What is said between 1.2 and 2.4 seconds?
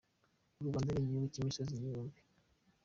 cy'imisozi igihumbi.